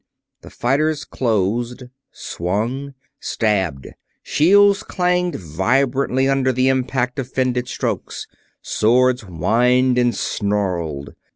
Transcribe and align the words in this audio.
The 0.41 0.49
fighters 0.49 1.05
closed 1.05 1.83
swung 2.11 2.95
stabbed. 3.19 3.89
Shields 4.23 4.81
clanged 4.81 5.35
vibrantly 5.35 6.27
under 6.27 6.51
the 6.51 6.69
impact 6.69 7.19
of 7.19 7.31
fended 7.31 7.67
strokes, 7.67 8.25
swords 8.63 9.21
whined 9.21 9.99
and 9.99 10.15
snarled. 10.15 11.13